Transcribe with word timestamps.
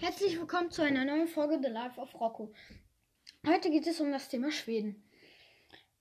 Herzlich 0.00 0.38
willkommen 0.38 0.70
zu 0.70 0.82
einer 0.82 1.04
neuen 1.04 1.28
Folge 1.28 1.60
The 1.62 1.68
Life 1.68 2.00
of 2.00 2.14
Rocco. 2.14 2.50
Heute 3.46 3.70
geht 3.70 3.86
es 3.86 4.00
um 4.00 4.10
das 4.10 4.28
Thema 4.28 4.50
Schweden. 4.50 5.04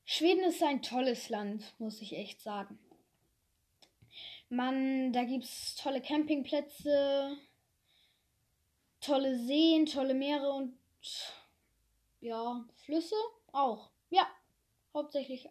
Schweden 0.06 0.46
ist 0.46 0.64
ein 0.64 0.82
tolles 0.82 1.28
Land, 1.28 1.66
muss 1.78 2.02
ich 2.02 2.14
echt 2.14 2.42
sagen. 2.42 2.80
Man, 4.48 5.12
da 5.12 5.26
gibt 5.26 5.44
es 5.44 5.76
tolle 5.76 6.02
Campingplätze, 6.02 7.38
tolle 9.02 9.38
Seen, 9.38 9.86
tolle 9.86 10.14
Meere 10.14 10.54
und 10.54 10.78
ja, 12.22 12.66
Flüsse 12.86 13.16
auch. 13.52 13.92
Ja, 14.10 14.26
hauptsächlich. 14.94 15.50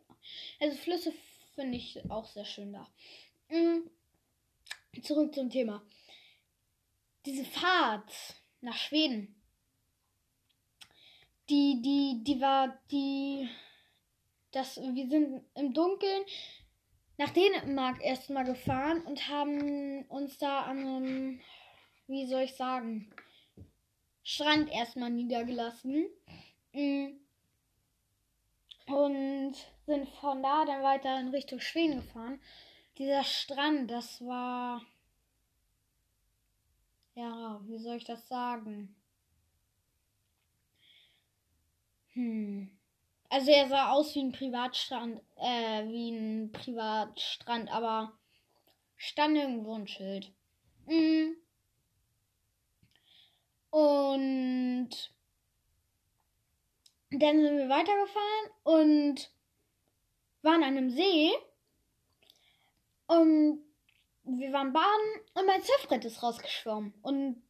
Also 0.61 0.79
Flüsse 0.79 1.13
finde 1.55 1.77
ich 1.77 2.11
auch 2.11 2.25
sehr 2.25 2.47
schön 2.47 2.73
da. 2.73 2.89
Mhm. 3.51 3.91
Zurück 5.03 5.35
zum 5.35 5.51
Thema 5.51 5.85
diese 7.27 7.45
Fahrt 7.45 8.13
nach 8.61 8.77
Schweden, 8.77 9.41
die, 11.49 11.81
die, 11.83 12.23
die 12.23 12.41
war, 12.41 12.79
die, 12.91 13.49
das, 14.53 14.77
wir 14.77 15.09
sind 15.09 15.45
im 15.55 15.75
Dunkeln 15.75 16.23
nach 17.19 17.31
Dänemark 17.31 18.03
erstmal 18.03 18.45
gefahren 18.45 19.03
und 19.03 19.29
haben 19.29 20.05
uns 20.05 20.39
da 20.39 20.61
an 20.63 20.79
einem, 20.79 21.41
wie 22.07 22.27
soll 22.27 22.43
ich 22.43 22.55
sagen, 22.55 23.13
Strand 24.23 24.71
erstmal 24.71 25.11
niedergelassen. 25.11 26.07
Mm. 26.73 27.09
Und 28.87 29.55
sind 29.87 30.09
von 30.21 30.43
da 30.43 30.65
dann 30.65 30.83
weiter 30.83 31.21
in 31.21 31.29
Richtung 31.29 31.61
Schweden 31.61 31.97
gefahren. 31.97 32.41
Dieser 32.99 33.23
Strand, 33.25 33.91
das 33.91 34.25
war 34.25 34.83
ja, 37.21 37.61
wie 37.67 37.79
soll 37.79 37.97
ich 37.97 38.05
das 38.05 38.27
sagen? 38.29 38.95
Hm. 42.15 42.71
Also 43.29 43.51
er 43.51 43.69
sah 43.69 43.93
aus 43.93 44.15
wie 44.15 44.23
ein 44.23 44.33
Privatstrand, 44.33 45.21
äh, 45.37 45.85
wie 45.89 46.11
ein 46.11 46.53
Privatstrand, 46.53 47.71
aber 47.71 48.19
stand 48.97 49.37
irgendwo 49.37 49.75
ein 49.75 49.87
Schild. 49.87 50.33
Mhm. 50.87 51.37
Und 53.71 54.91
dann 57.11 57.41
sind 57.41 57.59
wir 57.59 57.69
weitergefahren 57.69 58.51
und 58.65 59.31
waren 60.43 60.63
an 60.65 60.77
einem 60.77 60.91
See. 60.91 61.31
Und 63.07 63.63
wir 64.39 64.53
waren 64.53 64.73
baden 64.73 65.23
und 65.35 65.47
mein 65.47 65.63
Surfbrett 65.63 66.05
ist 66.05 66.23
rausgeschwommen. 66.23 66.95
Und 67.03 67.43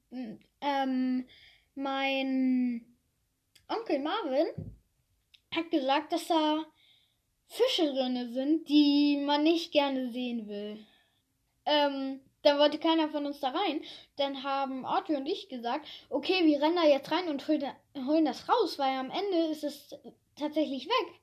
ähm, 0.60 1.26
mein 1.74 2.96
Onkel 3.68 3.98
Marvin 4.00 4.46
hat 5.54 5.70
gesagt, 5.70 6.12
dass 6.12 6.26
da 6.26 6.64
Fische 7.46 7.92
drin 7.92 8.32
sind, 8.32 8.68
die 8.68 9.22
man 9.24 9.42
nicht 9.42 9.72
gerne 9.72 10.10
sehen 10.10 10.48
will. 10.48 10.86
Ähm, 11.66 12.20
da 12.42 12.58
wollte 12.58 12.78
keiner 12.78 13.08
von 13.08 13.26
uns 13.26 13.40
da 13.40 13.50
rein. 13.50 13.82
Dann 14.16 14.42
haben 14.42 14.86
Audrey 14.86 15.16
und 15.16 15.26
ich 15.26 15.48
gesagt, 15.48 15.86
okay, 16.08 16.46
wir 16.46 16.62
rennen 16.62 16.76
da 16.76 16.84
jetzt 16.84 17.10
rein 17.10 17.28
und 17.28 17.46
holen 17.48 18.24
das 18.24 18.48
raus, 18.48 18.78
weil 18.78 18.96
am 18.96 19.10
Ende 19.10 19.50
ist 19.50 19.64
es 19.64 19.94
tatsächlich 20.36 20.86
weg. 20.86 21.20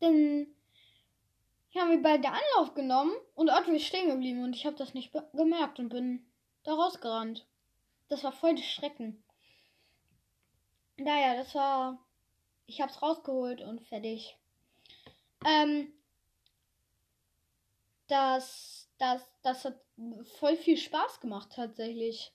Denn 0.00 0.55
haben 1.78 1.90
wir 1.90 2.02
beide 2.02 2.28
Anlauf 2.28 2.74
genommen 2.74 3.12
und 3.34 3.50
Audrey 3.50 3.76
ist 3.76 3.86
stehen 3.86 4.08
geblieben 4.08 4.44
und 4.44 4.54
ich 4.54 4.66
habe 4.66 4.76
das 4.76 4.94
nicht 4.94 5.12
gemerkt 5.32 5.78
und 5.78 5.88
bin 5.88 6.26
da 6.64 6.74
rausgerannt. 6.74 7.46
Das 8.08 8.24
war 8.24 8.32
voll 8.32 8.54
das 8.54 8.64
Schrecken. 8.64 9.22
Naja, 10.96 11.34
das 11.36 11.54
war. 11.54 11.98
Ich 12.66 12.80
hab's 12.80 13.02
rausgeholt 13.02 13.60
und 13.60 13.80
fertig. 13.82 14.36
Ähm. 15.44 15.92
Das, 18.08 18.88
das, 18.98 19.22
das 19.42 19.64
hat 19.64 19.80
voll 20.38 20.56
viel 20.56 20.76
Spaß 20.76 21.20
gemacht, 21.20 21.50
tatsächlich. 21.54 22.32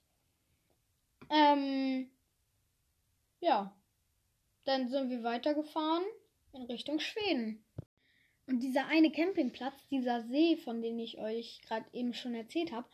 Ähm. 1.30 2.12
Ja. 3.40 3.74
Dann 4.66 4.90
sind 4.90 5.10
wir 5.10 5.24
weitergefahren 5.24 6.04
in 6.54 6.64
Richtung 6.64 7.00
Schweden. 7.00 7.66
Und 8.52 8.60
dieser 8.60 8.88
eine 8.88 9.14
Campingplatz, 9.14 9.88
dieser 9.88 10.24
See, 10.24 10.58
von 10.58 10.82
dem 10.82 11.00
ich 11.00 11.18
euch 11.20 11.62
gerade 11.66 11.86
eben 11.94 12.14
schon 12.14 12.36
erzählt 12.36 12.74
habe, 12.74 12.86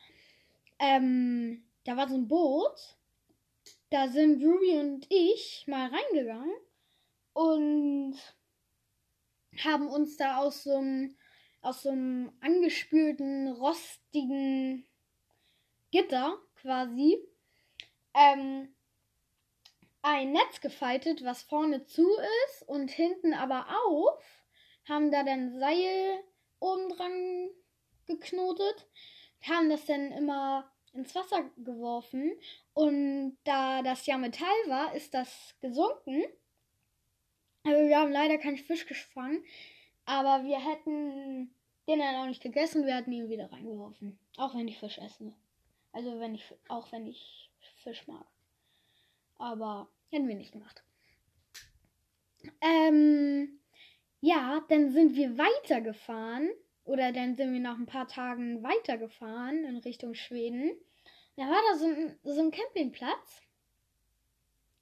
ähm, 0.77 1.63
da 1.83 1.97
war 1.97 2.07
so 2.07 2.13
ein 2.13 2.27
Boot. 2.27 2.95
Da 3.89 4.07
sind 4.07 4.43
Ruby 4.43 4.77
und 4.77 5.07
ich 5.09 5.65
mal 5.65 5.89
reingegangen 5.89 6.53
und 7.33 8.15
haben 9.63 9.87
uns 9.87 10.15
da 10.17 10.37
aus 10.37 10.61
so 10.61 10.77
einem, 10.77 11.17
aus 11.61 11.81
so 11.81 11.89
einem 11.89 12.31
angespülten, 12.39 13.47
rostigen 13.47 14.85
Gitter 15.89 16.37
quasi 16.61 17.17
ähm, 18.13 18.75
ein 20.03 20.33
Netz 20.33 20.61
gefaltet, 20.61 21.23
was 21.23 21.41
vorne 21.41 21.83
zu 21.87 22.07
ist 22.45 22.61
und 22.67 22.91
hinten 22.91 23.33
aber 23.33 23.65
auf 23.87 24.23
haben 24.87 25.11
da 25.11 25.23
dann 25.23 25.59
Seil 25.59 26.23
oben 26.59 26.89
dran 26.89 27.49
geknotet, 28.05 28.87
haben 29.47 29.69
das 29.69 29.85
dann 29.85 30.11
immer 30.11 30.71
ins 30.93 31.13
Wasser 31.13 31.49
geworfen 31.57 32.31
und 32.73 33.37
da 33.43 33.81
das 33.83 34.05
ja 34.05 34.17
Metall 34.17 34.47
war, 34.67 34.95
ist 34.95 35.13
das 35.13 35.55
gesunken. 35.59 36.23
Also 37.63 37.87
wir 37.87 37.99
haben 37.99 38.11
leider 38.11 38.37
keinen 38.37 38.57
Fisch 38.57 38.85
gefangen, 38.87 39.43
aber 40.05 40.45
wir 40.45 40.59
hätten 40.59 41.53
den 41.87 41.99
dann 41.99 42.15
auch 42.15 42.27
nicht 42.27 42.41
gegessen, 42.41 42.85
wir 42.85 42.95
hätten 42.95 43.11
ihn 43.11 43.29
wieder 43.29 43.51
reingeworfen. 43.51 44.17
Auch 44.37 44.55
wenn 44.55 44.67
ich 44.67 44.79
Fisch 44.79 44.97
esse. 44.97 45.33
Also 45.91 46.19
wenn 46.19 46.35
ich 46.35 46.43
auch 46.67 46.91
wenn 46.91 47.07
ich 47.07 47.51
Fisch 47.83 48.07
mag. 48.07 48.25
Aber 49.37 49.89
hätten 50.09 50.27
wir 50.27 50.35
nicht 50.35 50.51
gemacht. 50.51 50.83
Ähm, 52.61 53.59
ja, 54.21 54.65
dann 54.69 54.91
sind 54.91 55.15
wir 55.15 55.37
weitergefahren. 55.37 56.49
Oder 56.83 57.11
dann 57.11 57.35
sind 57.35 57.51
wir 57.51 57.59
nach 57.59 57.77
ein 57.77 57.85
paar 57.85 58.07
Tagen 58.07 58.63
weitergefahren 58.63 59.65
in 59.65 59.77
Richtung 59.77 60.13
Schweden. 60.13 60.71
Da 61.35 61.43
war 61.43 61.61
da 61.69 61.77
so 61.77 61.85
ein, 61.85 62.17
so 62.23 62.41
ein 62.41 62.49
Campingplatz. 62.49 63.41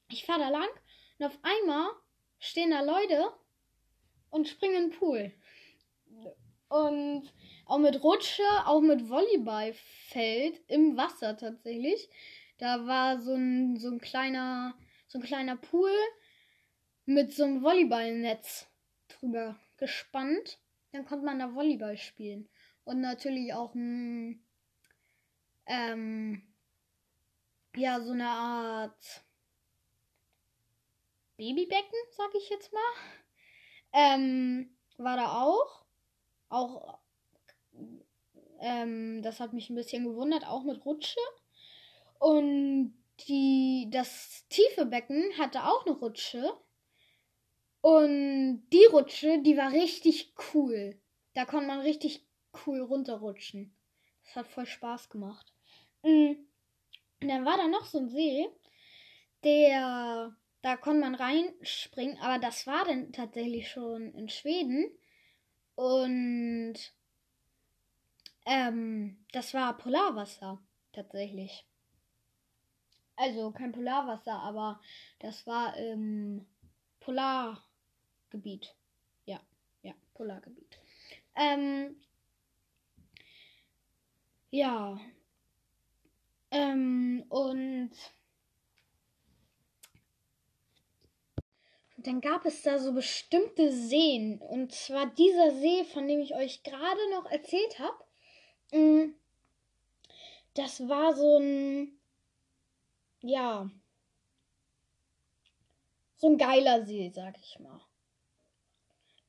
Ich 0.10 0.24
fahre 0.24 0.42
da 0.42 0.50
lang 0.50 0.70
und 1.18 1.26
auf 1.26 1.40
einmal 1.42 1.90
stehen 2.38 2.70
da 2.70 2.82
Leute 2.82 3.34
und 4.30 4.48
springen 4.48 4.76
in 4.76 4.90
den 4.92 5.00
Pool. 5.00 5.34
Und 6.70 7.34
auch 7.66 7.80
mit 7.80 8.04
Rutsche, 8.04 8.44
auch 8.66 8.82
mit 8.82 9.10
Volleyballfeld 9.10 10.62
im 10.68 10.98
Wasser 10.98 11.36
tatsächlich. 11.36 12.08
Da 12.60 12.86
war 12.86 13.20
so 13.20 13.34
ein, 13.34 13.78
so 13.78 13.90
ein 13.90 14.00
kleiner, 14.00 14.78
so 15.08 15.18
ein 15.18 15.24
kleiner 15.24 15.58
Pool 15.58 15.92
mit 17.06 17.34
so 17.34 17.46
einem 17.46 17.64
Volleyballnetz 17.64 18.68
drüber 19.20 19.60
gespannt. 19.78 20.60
Dann 20.92 21.06
konnte 21.06 21.26
man 21.26 21.40
da 21.40 21.54
Volleyball 21.54 21.98
spielen. 21.98 22.48
Und 22.84 23.02
natürlich 23.02 23.54
auch 23.54 23.74
ein, 23.74 24.44
ähm, 25.66 26.42
ja, 27.76 28.00
so 28.00 28.12
eine 28.12 28.28
Art 28.28 29.26
Babybecken, 31.38 32.00
sag 32.12 32.34
ich 32.36 32.50
jetzt 32.50 32.72
mal. 32.72 32.82
Ähm, 33.92 34.76
war 34.98 35.18
da 35.18 35.42
auch. 35.42 35.86
Auch, 36.50 37.00
ähm, 38.60 39.22
das 39.22 39.40
hat 39.40 39.54
mich 39.54 39.70
ein 39.70 39.76
bisschen 39.76 40.06
gewundert, 40.06 40.48
auch 40.48 40.64
mit 40.64 40.86
Rutsche. 40.86 41.20
Und 42.20 42.94
die, 43.28 43.88
das 43.92 44.46
tiefe 44.50 44.86
Becken 44.86 45.38
hatte 45.38 45.66
auch 45.66 45.86
eine 45.86 45.96
Rutsche. 45.96 46.54
Und 47.86 48.68
die 48.74 48.86
Rutsche, 48.86 49.44
die 49.44 49.58
war 49.58 49.72
richtig 49.72 50.34
cool. 50.56 51.00
Da 51.36 51.46
konnte 51.46 51.68
man 51.68 51.82
richtig 51.82 52.26
cool 52.66 52.82
runterrutschen. 52.82 53.76
Das 54.24 54.36
hat 54.38 54.48
voll 54.48 54.66
Spaß 54.66 55.12
gemacht. 55.12 55.54
Mm. 56.02 56.34
Und 57.22 57.28
dann 57.28 57.46
war 57.46 57.58
da 57.58 57.68
noch 57.68 57.86
so 57.86 58.00
ein 58.00 58.10
See, 58.10 58.50
der, 59.44 60.36
da 60.64 60.78
konnte 60.78 61.02
man 61.02 61.14
reinspringen, 61.14 62.18
aber 62.18 62.40
das 62.40 62.66
war 62.66 62.86
dann 62.86 63.14
tatsächlich 63.14 63.70
schon 63.70 64.16
in 64.16 64.30
Schweden. 64.30 64.90
Und 65.76 66.78
ähm, 68.48 69.24
das 69.32 69.54
war 69.54 69.78
Polarwasser, 69.78 70.60
tatsächlich. 70.92 71.68
Also 73.16 73.52
kein 73.52 73.74
Polarwasser, 73.74 74.40
aber 74.40 74.82
das 75.20 75.46
war 75.46 75.78
im 75.78 76.48
Polar. 77.00 77.64
Gebiet. 78.30 78.76
Ja, 79.26 79.40
ja, 79.82 79.94
Polargebiet. 80.14 80.80
Ähm, 81.36 81.96
ja. 84.52 85.00
Ähm, 86.52 87.26
und 87.30 87.92
dann 91.98 92.22
gab 92.22 92.46
es 92.46 92.62
da 92.62 92.80
so 92.80 92.94
bestimmte 92.94 93.72
Seen. 93.72 94.40
Und 94.40 94.72
zwar 94.72 95.08
dieser 95.08 95.52
See, 95.52 95.84
von 95.86 96.08
dem 96.08 96.20
ich 96.20 96.36
euch 96.36 96.64
gerade 96.64 97.12
noch 97.12 97.26
erzählt 97.30 97.80
habe. 97.80 98.06
Mm, 98.72 99.16
das 100.54 100.88
war 100.88 101.14
so 101.16 101.38
ein. 101.38 102.00
Ja. 103.22 103.70
So 106.18 106.28
ein 106.28 106.38
geiler 106.38 106.86
See, 106.86 107.12
sag 107.14 107.38
ich 107.40 107.60
mal. 107.60 107.82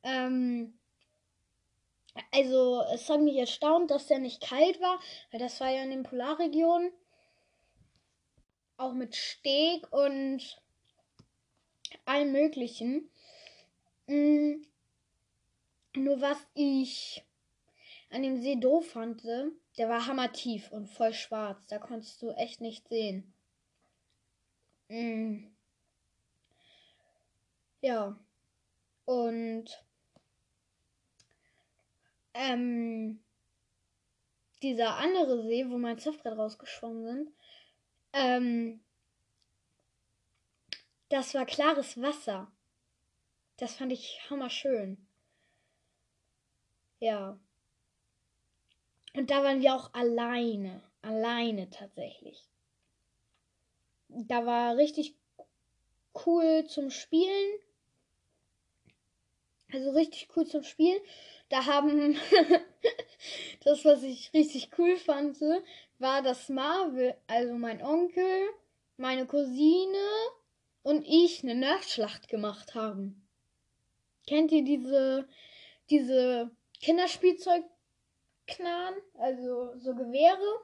Ähm, 0.06 0.78
also 2.32 2.82
es 2.94 3.10
hat 3.10 3.20
mich 3.20 3.36
erstaunt, 3.36 3.90
dass 3.90 4.06
der 4.06 4.20
nicht 4.20 4.40
kalt 4.40 4.80
war, 4.80 5.00
weil 5.30 5.40
das 5.40 5.60
war 5.60 5.68
ja 5.68 5.82
in 5.82 5.90
den 5.90 6.04
Polarregionen. 6.04 6.92
Auch 8.76 8.92
mit 8.92 9.16
Steg 9.16 9.90
und 9.92 10.62
allem 12.04 12.30
Möglichen. 12.32 13.10
Mhm. 14.06 14.64
Nur 15.96 16.20
was 16.20 16.38
ich 16.54 17.24
an 18.10 18.22
dem 18.22 18.40
See 18.40 18.56
doof 18.56 18.90
fand, 18.90 19.24
der 19.24 19.88
war 19.88 20.06
hammertief 20.06 20.70
und 20.70 20.86
voll 20.86 21.14
schwarz. 21.14 21.66
Da 21.66 21.78
konntest 21.78 22.22
du 22.22 22.30
echt 22.30 22.60
nicht 22.60 22.88
sehen. 22.88 23.34
Mhm. 24.88 25.56
Ja. 27.80 28.16
Und 29.06 29.85
ähm, 32.36 33.22
dieser 34.62 34.96
andere 34.96 35.42
See, 35.42 35.68
wo 35.68 35.78
mein 35.78 35.98
Surfbrett 35.98 36.36
rausgeschwommen 36.36 37.04
sind, 37.04 37.32
ähm, 38.12 38.80
das 41.08 41.34
war 41.34 41.46
klares 41.46 42.00
Wasser. 42.00 42.50
Das 43.58 43.76
fand 43.76 43.92
ich 43.92 44.20
hammerschön. 44.28 45.06
Ja. 46.98 47.38
Und 49.14 49.30
da 49.30 49.42
waren 49.44 49.62
wir 49.62 49.74
auch 49.74 49.94
alleine. 49.94 50.82
Alleine 51.02 51.70
tatsächlich. 51.70 52.48
Da 54.08 54.44
war 54.44 54.76
richtig 54.76 55.16
cool 56.26 56.66
zum 56.66 56.90
Spielen. 56.90 57.60
Also 59.72 59.90
richtig 59.90 60.28
cool 60.36 60.46
zum 60.46 60.62
Spielen. 60.62 61.00
Da 61.48 61.66
haben 61.66 62.16
das, 63.64 63.84
was 63.84 64.02
ich 64.02 64.32
richtig 64.32 64.70
cool 64.78 64.96
fand, 64.96 65.38
war, 65.98 66.22
dass 66.22 66.48
Marvel, 66.48 67.14
also 67.26 67.54
mein 67.54 67.82
Onkel, 67.82 68.48
meine 68.96 69.26
Cousine 69.26 69.98
und 70.82 71.06
ich 71.06 71.42
eine 71.42 71.54
Nerfschlacht 71.54 72.28
gemacht 72.28 72.74
haben. 72.74 73.26
Kennt 74.26 74.52
ihr 74.52 74.64
diese, 74.64 75.28
diese 75.90 76.50
Kinderspielzeugknarren, 76.80 78.94
also 79.14 79.76
so 79.78 79.94
Gewehre, 79.94 80.60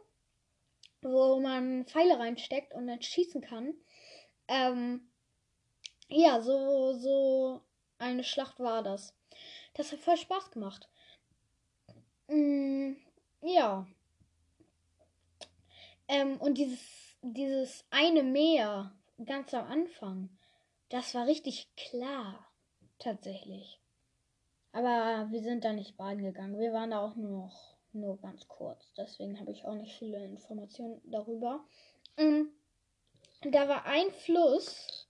wo 1.00 1.40
man 1.40 1.87
Pfeile 1.87 2.19
reinsteckt 2.19 2.75
und 2.75 2.87
dann 2.87 3.02
schießen 3.02 3.40
kann? 3.40 3.75
Ähm, 4.49 5.08
ja, 6.08 6.40
so, 6.40 6.93
so 6.94 7.62
eine 8.02 8.25
Schlacht 8.25 8.60
war 8.60 8.82
das. 8.82 9.14
Das 9.75 9.93
hat 9.93 10.00
voll 10.00 10.16
Spaß 10.16 10.50
gemacht. 10.50 10.88
Mm, 12.28 12.93
ja. 13.43 13.87
Ähm, 16.08 16.38
und 16.40 16.58
dieses, 16.58 17.16
dieses 17.22 17.84
eine 17.90 18.22
Meer 18.22 18.93
ganz 19.25 19.54
am 19.54 19.66
Anfang, 19.66 20.28
das 20.88 21.14
war 21.14 21.26
richtig 21.26 21.75
klar. 21.76 22.46
Tatsächlich. 22.99 23.81
Aber 24.72 25.28
wir 25.31 25.43
sind 25.43 25.64
da 25.64 25.72
nicht 25.72 25.96
baden 25.96 26.22
gegangen. 26.22 26.58
Wir 26.58 26.72
waren 26.72 26.90
da 26.90 27.00
auch 27.00 27.16
nur 27.16 27.31
noch 27.31 27.72
nur 27.93 28.19
ganz 28.20 28.46
kurz. 28.49 28.93
Deswegen 28.96 29.38
habe 29.38 29.52
ich 29.52 29.64
auch 29.64 29.75
nicht 29.75 29.96
viele 29.99 30.25
Informationen 30.25 31.00
darüber. 31.04 31.64
Mm, 32.16 32.44
da 33.50 33.69
war 33.69 33.84
ein 33.87 34.10
Fluss. 34.12 35.08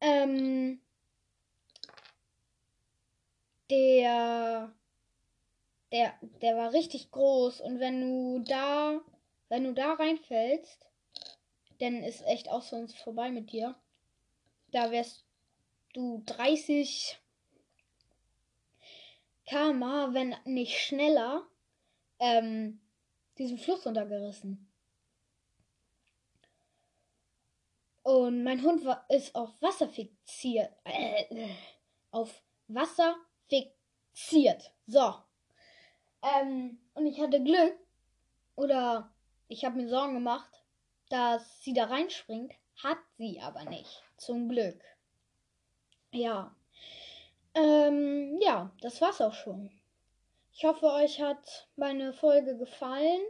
Ähm, 0.00 0.80
der, 3.70 4.72
der, 5.92 6.14
der 6.42 6.56
war 6.56 6.72
richtig 6.72 7.10
groß 7.10 7.60
und 7.60 7.80
wenn 7.80 8.00
du 8.00 8.44
da, 8.44 9.00
wenn 9.48 9.64
du 9.64 9.74
da 9.74 9.94
reinfällst, 9.94 10.86
dann 11.78 12.02
ist 12.02 12.22
echt 12.26 12.48
auch 12.50 12.62
sonst 12.62 12.96
vorbei 12.98 13.30
mit 13.30 13.52
dir. 13.52 13.74
Da 14.72 14.90
wärst 14.90 15.24
du 15.94 16.22
30 16.26 17.18
km, 19.46 19.80
wenn 20.12 20.34
nicht 20.44 20.78
schneller, 20.78 21.46
ähm, 22.18 22.80
diesen 23.38 23.58
Fluss 23.58 23.86
untergerissen. 23.86 24.66
Und 28.02 28.44
mein 28.44 28.62
Hund 28.62 28.84
war, 28.84 29.04
ist 29.08 29.34
auf 29.34 29.50
Wasser 29.60 29.88
fixiert. 29.88 30.72
Äh, 30.84 31.48
auf 32.12 32.42
Wasser 32.68 33.16
fixiert. 33.48 34.72
So. 34.86 35.14
Ähm, 36.22 36.78
und 36.94 37.06
ich 37.06 37.20
hatte 37.20 37.42
Glück, 37.42 37.76
oder 38.56 39.12
ich 39.48 39.64
habe 39.64 39.76
mir 39.76 39.88
Sorgen 39.88 40.14
gemacht, 40.14 40.50
dass 41.10 41.62
sie 41.62 41.72
da 41.72 41.84
reinspringt. 41.84 42.52
Hat 42.82 42.98
sie 43.16 43.40
aber 43.40 43.64
nicht. 43.64 44.02
Zum 44.16 44.48
Glück. 44.48 44.80
Ja. 46.10 46.54
Ähm, 47.54 48.38
ja, 48.40 48.70
das 48.80 49.00
war's 49.00 49.20
auch 49.20 49.32
schon. 49.32 49.70
Ich 50.52 50.64
hoffe, 50.64 50.86
euch 50.86 51.20
hat 51.20 51.68
meine 51.76 52.12
Folge 52.12 52.56
gefallen. 52.56 53.20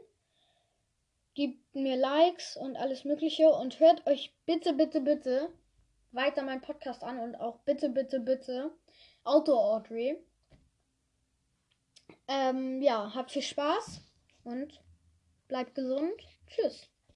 Gebt 1.35 1.75
mir 1.75 1.97
Likes 1.97 2.57
und 2.57 2.77
alles 2.77 3.05
Mögliche 3.05 3.51
und 3.51 3.79
hört 3.79 4.07
euch 4.07 4.33
bitte, 4.47 4.73
bitte, 4.73 5.01
bitte 5.01 5.53
weiter 6.17 6.43
meinen 6.43 6.63
Podcast 6.63 7.05
an 7.05 7.19
und 7.19 7.37
auch 7.37 7.59
bitte, 7.61 7.89
bitte, 7.91 8.21
bitte 8.21 8.73
Auto 9.25 9.53
Audrey. 9.53 10.17
Ähm, 12.29 12.83
ja, 12.83 13.15
habt 13.15 13.31
viel 13.31 13.43
Spaß 13.43 14.01
und 14.45 14.83
bleibt 15.49 15.75
gesund. 15.75 16.27
Tschüss. 16.49 16.89